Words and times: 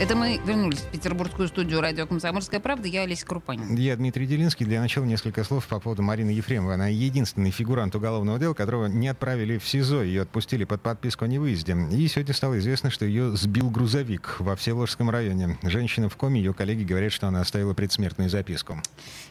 Это 0.00 0.16
мы 0.16 0.40
вернулись 0.46 0.78
в 0.78 0.86
петербургскую 0.86 1.46
студию 1.46 1.82
радио 1.82 2.06
«Комсомольская 2.06 2.58
правда». 2.58 2.88
Я 2.88 3.02
Олеся 3.02 3.26
Крупанин. 3.26 3.74
Я 3.74 3.94
Дмитрий 3.96 4.26
Делинский. 4.26 4.64
Для 4.64 4.80
начала 4.80 5.04
несколько 5.04 5.44
слов 5.44 5.66
по 5.66 5.78
поводу 5.78 6.00
Марины 6.00 6.30
Ефремовой. 6.30 6.76
Она 6.76 6.88
единственный 6.88 7.50
фигурант 7.50 7.94
уголовного 7.94 8.38
дела, 8.38 8.54
которого 8.54 8.86
не 8.86 9.08
отправили 9.08 9.58
в 9.58 9.68
СИЗО. 9.68 10.02
Ее 10.02 10.22
отпустили 10.22 10.64
под 10.64 10.80
подписку 10.80 11.26
о 11.26 11.28
невыезде. 11.28 11.76
И 11.92 12.08
сегодня 12.08 12.32
стало 12.32 12.58
известно, 12.60 12.88
что 12.88 13.04
ее 13.04 13.36
сбил 13.36 13.68
грузовик 13.68 14.36
во 14.38 14.56
Всеволожском 14.56 15.10
районе. 15.10 15.58
Женщина 15.64 16.08
в 16.08 16.16
коме. 16.16 16.40
Ее 16.40 16.54
коллеги 16.54 16.84
говорят, 16.84 17.12
что 17.12 17.28
она 17.28 17.42
оставила 17.42 17.74
предсмертную 17.74 18.30
записку. 18.30 18.80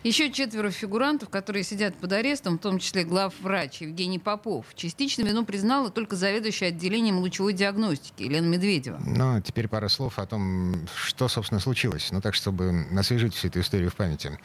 Еще 0.04 0.32
четверо 0.32 0.70
фигурантов, 0.70 1.30
которые 1.30 1.64
сидят 1.64 1.96
под 1.96 2.14
арестом, 2.14 2.60
в 2.60 2.62
том 2.62 2.78
числе 2.78 3.06
главврач 3.06 3.82
Евгений 3.82 4.20
Попов. 4.20 4.68
Частично 4.76 5.24
вину 5.24 5.46
признала 5.46 5.90
только 5.90 6.16
заведующая 6.16 6.68
отделением 6.68 7.18
лучевой 7.18 7.54
диагностики 7.54 8.22
Елена 8.22 8.46
Медведева. 8.46 9.02
Но 9.04 9.42
теперь 9.42 9.68
пара 9.68 9.88
слов 9.88 10.20
о 10.20 10.28
том, 10.28 10.59
что, 10.96 11.28
собственно, 11.28 11.60
случилось. 11.60 12.10
Ну 12.12 12.22
так, 12.22 12.36
чтобы 12.36 12.86
освежить 12.98 13.34
всю 13.34 13.48
эту 13.48 13.62
историю 13.62 13.90
в 13.90 13.96
памяти. 13.96 14.38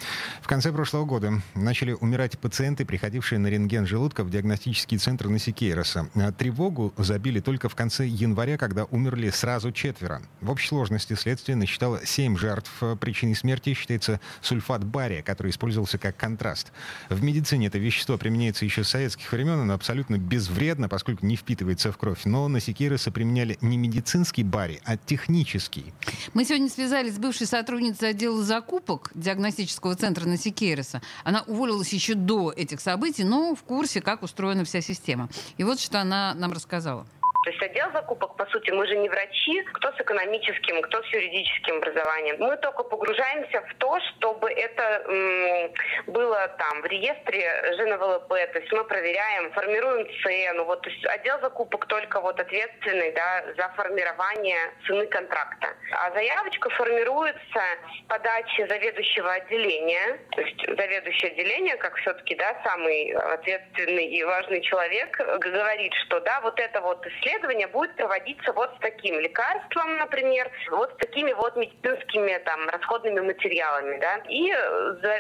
В 0.42 0.46
конце 0.46 0.72
прошлого 0.72 1.05
года 1.05 1.42
начали 1.55 1.92
умирать 1.92 2.38
пациенты, 2.38 2.84
приходившие 2.84 3.38
на 3.38 3.48
рентген 3.48 3.86
желудка 3.86 4.24
в 4.24 4.30
диагностический 4.30 4.98
центр 4.98 5.28
Насикейроса. 5.28 6.08
Тревогу 6.38 6.92
забили 6.96 7.41
только 7.41 7.69
в 7.69 7.74
конце 7.74 8.06
января, 8.06 8.56
когда 8.56 8.84
умерли 8.84 9.30
сразу 9.30 9.72
четверо. 9.72 10.22
В 10.41 10.50
общей 10.50 10.69
сложности 10.69 11.14
следствие 11.14 11.56
насчитало 11.56 12.00
семь 12.05 12.36
жертв. 12.36 12.70
Причиной 13.00 13.34
смерти 13.34 13.75
считается 13.75 14.20
сульфат 14.41 14.84
бария, 14.84 15.22
который 15.22 15.50
использовался 15.50 15.98
как 15.98 16.16
контраст. 16.16 16.72
В 17.08 17.22
медицине 17.22 17.69
это 17.69 17.78
вещество 17.78 18.19
применяется 18.19 18.64
еще 18.64 18.84
с 18.84 18.88
советских 18.88 19.31
времен, 19.33 19.60
оно 19.60 19.75
абсолютно 19.75 20.19
безвредно, 20.19 20.88
поскольку 20.88 21.27
не 21.27 21.36
впитывается 21.36 21.92
в 21.92 21.98
кровь. 21.98 22.20
Но 22.25 22.48
на 22.48 22.60
Секироса 22.60 23.10
применяли 23.10 23.58
не 23.60 23.77
медицинский 23.77 24.44
барий, 24.44 24.81
а 24.84 24.97
технический. 24.97 25.92
Мы 26.34 26.44
сегодня 26.44 26.69
связались 26.69 27.14
с 27.14 27.19
бывшей 27.19 27.47
сотрудницей 27.47 28.10
отдела 28.10 28.42
закупок 28.42 29.10
диагностического 29.14 29.94
центра 29.94 30.27
Насикейроса. 30.27 31.02
Она 31.24 31.42
уволилась 31.47 31.92
еще 31.92 32.14
до 32.14 32.52
этих 32.52 32.80
событий, 32.80 33.24
но 33.24 33.55
в 33.55 33.62
курсе, 33.62 34.00
как 34.00 34.22
устроена 34.22 34.64
вся 34.64 34.80
система. 34.80 35.28
И 35.58 35.64
вот 35.64 35.80
что 35.80 36.00
она 36.00 36.34
нам 36.34 36.52
рассказала. 36.52 37.06
То 37.45 37.50
есть 37.50 37.62
отдел 37.62 37.92
закупок, 37.92 38.37
по 38.37 38.47
сути, 38.47 38.70
мы 38.70 38.87
же 38.87 38.97
не 38.97 39.09
врачи, 39.09 39.62
кто 39.75 39.92
с 39.92 40.00
экономическим, 40.00 40.81
кто 40.81 41.03
с 41.03 41.06
юридическим 41.09 41.77
образованием. 41.77 42.37
Мы 42.39 42.56
только 42.56 42.83
погружаемся 42.84 43.61
в 43.61 43.75
то, 43.75 44.00
чтобы 44.00 44.50
это 44.50 44.83
м, 45.06 45.75
было 46.06 46.48
там 46.56 46.81
в 46.81 46.87
реестре 46.87 47.75
ЖНВЛП, 47.77 48.28
то 48.28 48.59
есть 48.59 48.72
мы 48.72 48.84
проверяем, 48.84 49.53
формируем 49.53 50.09
цену. 50.22 50.65
Вот, 50.65 50.81
то 50.81 50.89
есть 50.89 51.05
отдел 51.05 51.39
закупок 51.41 51.87
только 51.87 52.19
вот 52.22 52.41
ответственный 52.41 53.12
да, 53.12 53.45
за 53.59 53.69
формирование 53.77 54.72
цены 54.87 55.06
контракта. 55.06 55.69
А 55.92 56.11
заявочка 56.12 56.70
формируется 56.70 57.41
с 57.53 58.09
подачи 58.09 58.67
заведующего 58.67 59.33
отделения, 59.33 60.19
то 60.31 60.41
есть 60.41 60.67
заведующее 60.67 61.33
отделение, 61.33 61.77
как 61.77 61.95
все-таки 61.97 62.37
да, 62.37 62.56
самый 62.65 63.12
ответственный 63.12 64.06
и 64.06 64.25
важный 64.25 64.62
человек, 64.62 65.15
говорит, 65.41 65.92
что 66.06 66.20
да, 66.20 66.41
вот 66.41 66.59
это 66.59 66.81
вот 66.81 67.06
исследование 67.06 67.33
исследование 67.34 67.66
будет 67.68 67.94
проводиться 67.96 68.52
вот 68.52 68.70
с 68.77 68.80
таким 68.80 69.18
лекарством, 69.18 69.96
например, 69.98 70.50
вот 70.70 70.92
с 70.92 70.96
такими 70.96 71.32
вот 71.32 71.56
медицинскими 71.56 72.38
там 72.44 72.68
расходными 72.68 73.20
материалами, 73.20 73.98
да, 73.98 74.20
и 74.28 74.52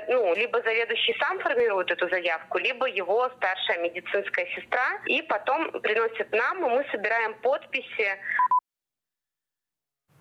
ну, 0.08 0.34
либо 0.34 0.60
заведующий 0.62 1.16
сам 1.18 1.38
формирует 1.40 1.90
эту 1.90 2.08
заявку, 2.08 2.58
либо 2.58 2.86
его 2.86 3.30
старшая 3.36 3.78
медицинская 3.78 4.46
сестра, 4.54 5.00
и 5.06 5.22
потом 5.22 5.70
приносит 5.80 6.30
нам, 6.32 6.64
и 6.64 6.68
мы 6.76 6.86
собираем 6.90 7.34
подписи 7.34 8.18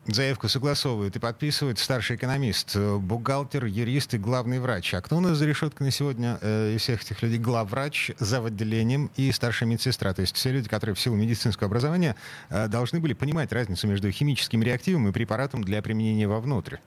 Заявку 0.06 0.50
согласовывают 0.50 1.16
и 1.16 1.19
подписывают 1.19 1.80
старший 1.80 2.18
экономист, 2.18 2.75
э, 2.75 2.97
бухгалтер, 2.97 3.64
юрист 3.64 4.14
и 4.14 4.18
главный 4.18 4.59
врач. 4.59 4.94
А 4.94 5.02
кто 5.02 5.16
у 5.16 5.22
нас 5.22 5.38
за 5.38 5.46
решеткой 5.46 5.86
на 5.86 5.91
сегодня 5.91 6.40
э, 6.41 6.74
из 6.75 6.81
всех 6.81 7.03
этих 7.03 7.22
людей? 7.22 7.40
Главврач, 7.40 8.12
зав. 8.19 8.44
отделением 8.44 9.12
и 9.16 9.31
старшая 9.31 9.69
медсестра. 9.69 10.13
То 10.13 10.19
есть 10.19 10.36
все 10.36 10.52
люди, 10.52 10.68
которые 10.68 10.94
в 10.94 11.00
силу 11.00 11.16
медицинского 11.16 11.68
образования 11.68 12.18
э, 12.50 12.68
должны 12.68 13.00
были 13.00 13.13
понимать 13.13 13.53
разницу 13.53 13.88
между 13.88 14.12
химическим 14.12 14.62
реактивом 14.62 15.08
и 15.08 15.13
препаратом 15.13 15.63
для 15.63 15.81
применения 15.81 16.28
вовнутрь. 16.28 16.78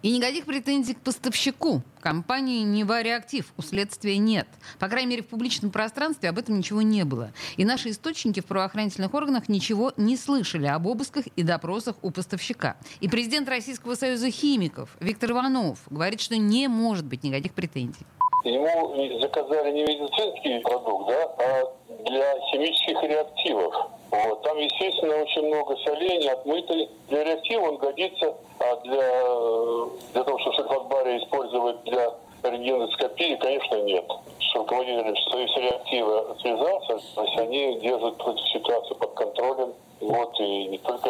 И 0.00 0.10
никаких 0.10 0.46
претензий 0.46 0.94
к 0.94 1.00
поставщику. 1.00 1.82
Компании 2.00 2.64
«Нева 2.64 3.02
Реактив» 3.02 3.52
у 3.58 3.62
следствия 3.62 4.16
нет. 4.16 4.48
По 4.78 4.88
крайней 4.88 5.10
мере, 5.10 5.22
в 5.22 5.26
публичном 5.26 5.70
пространстве 5.70 6.30
об 6.30 6.38
этом 6.38 6.58
ничего 6.58 6.80
не 6.80 7.04
было. 7.04 7.32
И 7.58 7.64
наши 7.66 7.90
источники 7.90 8.40
в 8.40 8.46
правоохранительных 8.46 9.12
органах 9.12 9.48
ничего 9.48 9.92
не 9.98 10.16
слышали 10.16 10.66
об 10.66 10.86
обысках 10.86 11.26
и 11.36 11.42
допросах 11.42 11.96
у 12.02 12.10
поставщика 12.10 12.61
ГК. 12.62 12.76
И 13.00 13.08
президент 13.08 13.48
Российского 13.48 13.94
союза 13.94 14.30
химиков 14.30 14.96
Виктор 15.00 15.32
Иванов 15.32 15.80
говорит, 15.90 16.20
что 16.20 16.36
не 16.36 16.68
может 16.68 17.04
быть 17.04 17.24
никаких 17.24 17.54
претензий. 17.54 18.06
Ему 18.44 19.20
заказали 19.20 19.70
не 19.70 19.82
медицинский 19.82 20.58
продукт, 20.60 21.08
да, 21.08 21.24
а 21.38 21.72
для 22.08 22.34
химических 22.50 23.00
реактивов. 23.04 23.74
Вот. 24.10 24.42
Там, 24.42 24.58
естественно, 24.58 25.22
очень 25.22 25.46
много 25.46 25.76
солений, 25.84 26.28
отмытый. 26.28 26.90
Для 27.08 27.24
реактива 27.24 27.62
он 27.62 27.76
годится, 27.76 28.34
а 28.58 28.76
для, 28.82 30.12
для 30.12 30.24
того, 30.24 30.38
чтобы 30.40 30.56
сульфат 30.56 30.88
бария 30.88 31.18
использовать 31.18 31.84
для 31.84 32.12
рентгеноскопии, 32.42 33.36
конечно, 33.36 33.76
нет. 33.82 34.04
С 34.40 34.54
руководителем 34.56 35.16
Союза 35.30 35.60
реактива 35.60 36.36
связался, 36.40 36.98
то 37.14 37.24
есть 37.24 37.38
они 37.38 37.78
держат 37.78 38.20
эту 38.20 38.38
ситуацию 38.38 38.96
под 38.96 39.14
контролем. 39.14 39.72
Вот, 40.02 40.34
и 40.40 40.66
не 40.66 40.78
только 40.78 41.08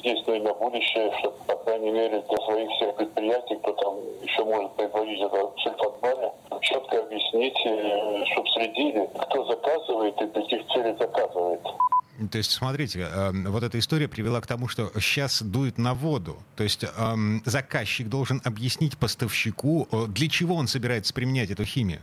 здесь, 0.00 0.18
но 0.26 0.34
и 0.34 0.40
на 0.40 0.52
будущее, 0.54 1.12
чтобы, 1.20 1.36
по 1.46 1.54
крайней 1.58 1.92
мере, 1.92 2.24
для 2.28 2.38
своих 2.38 2.68
всех 2.70 2.96
предприятий, 2.96 3.54
кто 3.62 3.72
там 3.72 3.94
еще 4.20 4.44
может 4.44 4.72
производить 4.72 5.20
это 5.20 5.52
сульфат 5.58 6.00
бария, 6.00 6.32
четко 6.60 6.98
объяснить, 7.02 7.56
э, 7.64 8.24
чтобы 8.32 8.48
следили, 8.48 9.08
кто 9.14 9.44
заказывает 9.46 10.20
и 10.20 10.26
для 10.26 10.42
каких 10.42 10.66
целей 10.72 10.96
заказывает. 10.98 11.60
То 12.30 12.38
есть, 12.38 12.50
смотрите, 12.50 13.00
э, 13.00 13.30
вот 13.48 13.62
эта 13.62 13.78
история 13.78 14.08
привела 14.08 14.40
к 14.40 14.46
тому, 14.48 14.66
что 14.66 14.90
сейчас 15.00 15.40
дует 15.40 15.78
на 15.78 15.94
воду. 15.94 16.36
То 16.56 16.64
есть 16.64 16.84
э, 16.84 17.14
заказчик 17.44 18.08
должен 18.08 18.40
объяснить 18.44 18.98
поставщику, 18.98 19.88
э, 19.90 20.06
для 20.08 20.28
чего 20.28 20.56
он 20.56 20.66
собирается 20.66 21.14
применять 21.14 21.50
эту 21.50 21.64
химию. 21.64 22.00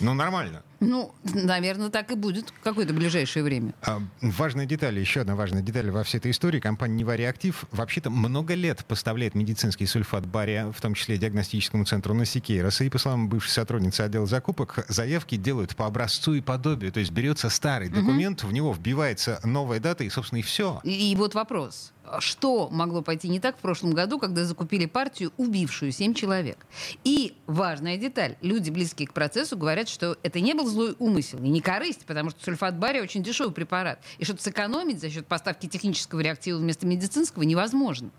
Ну, 0.00 0.14
нормально. 0.14 0.62
Ну, 0.82 1.14
наверное, 1.22 1.90
так 1.90 2.10
и 2.10 2.16
будет 2.16 2.50
в 2.50 2.60
какое-то 2.60 2.92
ближайшее 2.92 3.44
время. 3.44 3.72
А, 3.82 4.02
важная 4.20 4.66
деталь, 4.66 4.98
еще 4.98 5.20
одна 5.20 5.36
важная 5.36 5.62
деталь 5.62 5.90
во 5.90 6.02
всей 6.02 6.18
этой 6.18 6.32
истории. 6.32 6.58
Компания 6.58 6.96
«Нева 6.96 7.14
Реактив» 7.14 7.64
вообще-то 7.70 8.10
много 8.10 8.54
лет 8.54 8.84
поставляет 8.84 9.36
медицинский 9.36 9.86
сульфат 9.86 10.26
бария, 10.26 10.72
в 10.72 10.80
том 10.80 10.94
числе 10.94 11.18
диагностическому 11.18 11.84
центру 11.84 12.14
Насикейроса. 12.14 12.82
И, 12.82 12.90
по 12.90 12.98
словам 12.98 13.28
бывшей 13.28 13.50
сотрудницы 13.50 14.00
отдела 14.00 14.26
закупок, 14.26 14.84
заявки 14.88 15.36
делают 15.36 15.76
по 15.76 15.86
образцу 15.86 16.34
и 16.34 16.40
подобию. 16.40 16.90
То 16.90 16.98
есть 16.98 17.12
берется 17.12 17.48
старый 17.48 17.88
документ, 17.88 18.42
угу. 18.42 18.50
в 18.50 18.52
него 18.52 18.72
вбивается 18.72 19.40
новая 19.44 19.78
дата, 19.78 20.02
и, 20.02 20.10
собственно, 20.10 20.40
и 20.40 20.42
все. 20.42 20.80
И, 20.82 21.12
и 21.12 21.16
вот 21.16 21.34
вопрос 21.34 21.92
что 22.20 22.68
могло 22.70 23.02
пойти 23.02 23.28
не 23.28 23.40
так 23.40 23.56
в 23.56 23.60
прошлом 23.60 23.92
году, 23.92 24.18
когда 24.18 24.44
закупили 24.44 24.86
партию, 24.86 25.32
убившую 25.36 25.92
семь 25.92 26.14
человек. 26.14 26.66
И 27.04 27.34
важная 27.46 27.96
деталь. 27.96 28.36
Люди, 28.40 28.70
близкие 28.70 29.08
к 29.08 29.12
процессу, 29.12 29.56
говорят, 29.56 29.88
что 29.88 30.16
это 30.22 30.40
не 30.40 30.54
был 30.54 30.66
злой 30.72 30.96
умысел 30.98 31.38
и 31.38 31.48
не 31.48 31.60
корысть, 31.60 32.04
потому 32.06 32.30
что 32.30 32.42
сульфат 32.42 32.78
бария 32.78 33.02
очень 33.02 33.22
дешевый 33.22 33.52
препарат. 33.52 34.00
И 34.18 34.24
что-то 34.24 34.42
сэкономить 34.42 35.00
за 35.00 35.10
счет 35.10 35.26
поставки 35.26 35.66
технического 35.66 36.20
реактива 36.20 36.58
вместо 36.58 36.86
медицинского 36.86 37.42
невозможно. 37.44 38.10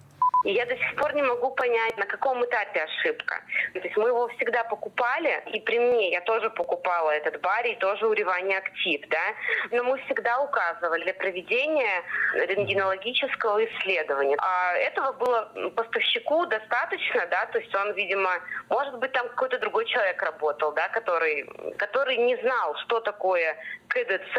И 0.44 0.52
я 0.52 0.66
до 0.66 0.76
сих 0.76 0.96
пор 0.96 1.16
не 1.16 1.22
могу 1.22 1.52
понять, 1.52 1.98
на 1.98 2.06
каком 2.06 2.44
этапе 2.44 2.82
ошибка. 2.84 3.42
То 3.74 3.80
есть 3.80 3.96
мы 3.98 4.10
его 4.10 4.28
всегда 4.30 4.64
покупали, 4.64 5.42
и 5.54 5.60
при 5.62 5.80
мне 5.80 6.12
я 6.12 6.22
тоже 6.22 6.50
покупала 6.50 7.12
этот 7.12 7.40
барий, 7.42 7.76
тоже 7.76 8.08
уревание 8.08 8.58
актив, 8.58 9.02
да. 9.10 9.34
Но 9.72 9.84
мы 9.84 9.98
всегда 10.06 10.42
указывали 10.42 11.04
для 11.04 11.14
проведения 11.14 12.04
рентгенологического 12.34 13.66
исследования. 13.66 14.38
А 14.40 14.74
этого 14.74 15.14
было 15.14 15.72
поставщику 15.76 16.46
достаточно, 16.46 17.26
да, 17.28 17.46
то 17.46 17.60
есть 17.60 17.74
он, 17.76 17.94
видимо, 17.94 18.32
может 18.70 18.98
быть, 19.00 19.12
там 19.14 19.30
какой-то 19.30 19.60
другой 19.60 19.86
человек 19.86 20.22
работал, 20.22 20.74
да, 20.74 20.90
который, 20.90 21.46
который 21.78 22.18
не 22.18 22.36
знал, 22.38 22.76
что 22.86 23.00
такое 23.00 23.56
КДЦ, 23.88 24.38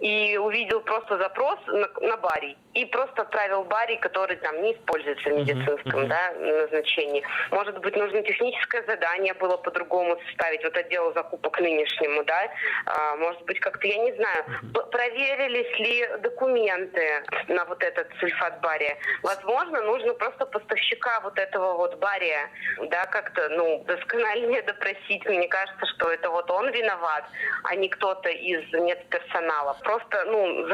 и 0.00 0.38
увидел 0.38 0.80
просто 0.80 1.18
запрос 1.18 1.58
на, 1.66 1.88
на 2.00 2.16
барий. 2.16 2.56
И 2.74 2.86
просто 2.86 3.22
отправил 3.22 3.64
барий, 3.64 3.96
который 3.98 4.36
там 4.36 4.62
не 4.62 4.72
используется 4.72 5.33
медицинском 5.38 6.04
uh-huh. 6.04 6.08
Да, 6.08 6.32
назначении. 6.38 7.22
Может 7.50 7.78
быть, 7.78 7.96
нужно 7.96 8.22
техническое 8.22 8.82
задание 8.84 9.34
было 9.34 9.56
по-другому 9.56 10.18
составить, 10.28 10.64
вот 10.64 10.76
отделу 10.76 11.12
закупок 11.12 11.60
нынешнему, 11.60 12.24
да. 12.24 12.48
А, 12.86 13.16
может 13.16 13.42
быть, 13.44 13.60
как-то, 13.60 13.86
я 13.86 13.98
не 13.98 14.12
знаю, 14.12 14.44
uh-huh. 14.46 14.90
проверились 14.90 15.78
ли 15.78 16.08
документы 16.18 17.22
на 17.48 17.64
вот 17.64 17.82
этот 17.82 18.08
сульфат 18.18 18.60
бария. 18.60 18.96
Возможно, 19.22 19.82
нужно 19.82 20.14
просто 20.14 20.46
поставщика 20.46 21.20
вот 21.20 21.38
этого 21.38 21.74
вот 21.74 21.98
бария, 21.98 22.50
да, 22.90 23.06
как-то, 23.06 23.48
ну, 23.50 23.84
доскональнее 23.86 24.62
допросить. 24.62 25.24
Мне 25.26 25.48
кажется, 25.48 25.86
что 25.94 26.10
это 26.10 26.30
вот 26.30 26.50
он 26.50 26.70
виноват, 26.70 27.24
а 27.64 27.74
не 27.74 27.88
кто-то 27.88 28.28
из 28.28 28.72
медперсонала. 28.72 29.76
Просто, 29.82 30.24
ну, 30.26 30.66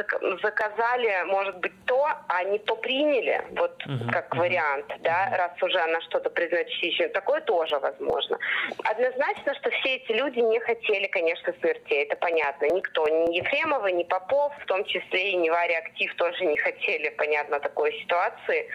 заказали, 0.42 1.24
может 1.26 1.56
быть, 1.58 1.72
то, 1.86 2.08
а 2.28 2.44
не 2.44 2.58
то 2.58 2.76
приняли, 2.76 3.42
вот 3.52 3.82
uh-huh, 3.86 4.12
как 4.12 4.34
uh-huh. 4.34 4.38
Вариант, 4.50 4.86
да, 5.00 5.30
раз 5.36 5.62
уже 5.62 5.78
она 5.78 6.00
что-то 6.02 6.30
признает 6.30 6.68
частично. 6.68 7.08
Такое 7.08 7.40
тоже 7.40 7.78
возможно. 7.78 8.38
Однозначно, 8.84 9.54
что 9.54 9.70
все 9.70 9.96
эти 9.96 10.12
люди 10.12 10.40
не 10.40 10.58
хотели, 10.60 11.06
конечно, 11.06 11.52
смертей, 11.60 12.04
это 12.04 12.16
понятно. 12.16 12.66
Никто, 12.66 13.06
ни 13.08 13.36
Ефремова, 13.36 13.86
ни 13.88 14.04
Попов, 14.04 14.52
в 14.62 14.66
том 14.66 14.84
числе 14.84 15.32
и 15.32 15.36
не 15.36 15.50
Актив 15.50 16.14
тоже 16.16 16.44
не 16.46 16.56
хотели, 16.56 17.10
понятно, 17.10 17.60
такой 17.60 17.92
ситуации. 18.02 18.68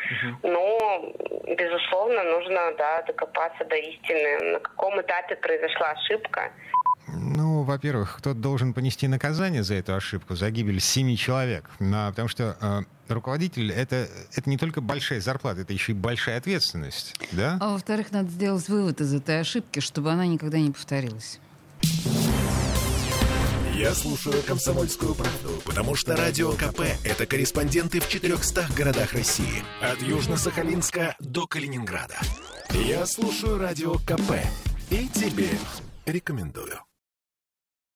Но, 0.43 1.13
безусловно, 1.57 2.23
нужно, 2.23 2.73
да, 2.77 3.01
докопаться 3.01 3.65
до 3.65 3.75
истины, 3.75 4.53
на 4.53 4.59
каком 4.59 5.01
этапе 5.01 5.35
произошла 5.35 5.91
ошибка. 5.91 6.51
Ну, 7.07 7.63
во-первых, 7.63 8.17
кто 8.17 8.33
должен 8.33 8.73
понести 8.73 9.07
наказание 9.07 9.63
за 9.63 9.75
эту 9.75 9.95
ошибку, 9.95 10.35
за 10.35 10.49
гибель 10.51 10.79
семи 10.79 11.17
человек. 11.17 11.69
Ну, 11.79 12.09
потому 12.09 12.27
что 12.27 12.55
э, 12.61 12.94
руководитель 13.07 13.71
это, 13.71 14.07
это 14.33 14.49
не 14.49 14.57
только 14.57 14.81
большая 14.81 15.21
зарплата, 15.21 15.61
это 15.61 15.73
еще 15.73 15.91
и 15.91 15.95
большая 15.95 16.37
ответственность. 16.37 17.13
Да? 17.31 17.57
А 17.61 17.73
во-вторых, 17.73 18.11
надо 18.11 18.29
сделать 18.29 18.67
вывод 18.69 19.01
из 19.01 19.13
этой 19.13 19.39
ошибки, 19.41 19.79
чтобы 19.79 20.11
она 20.11 20.25
никогда 20.25 20.57
не 20.59 20.71
повторилась. 20.71 21.39
Я 23.75 23.93
слушаю 23.93 24.41
«Комсомольскую 24.43 25.13
правду», 25.15 25.61
потому 25.65 25.95
что 25.95 26.15
«Радио 26.15 26.53
КП»— 26.53 26.81
это 27.03 27.25
корреспонденты 27.25 27.99
в 27.99 28.07
400 28.07 28.67
городах 28.75 29.11
России. 29.11 29.63
От 29.81 30.01
Южно-Сахалинска 30.01 31.15
до 31.19 31.45
Калининграда. 31.45 32.15
Я 32.71 33.05
слушаю 33.05 33.57
«Радио 33.57 33.95
КП» 33.95 34.39
и 34.89 35.09
тебе 35.09 35.49
рекомендую. 36.05 36.84